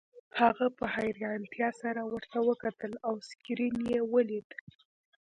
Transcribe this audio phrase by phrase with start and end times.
[0.39, 4.49] هغه په حیرانتیا سره ورته وکتل او سکرین یې ولید